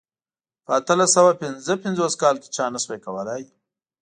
[0.65, 3.43] په اتلس سوه پنځه پنځوس کال کې چا نه شوای کولای.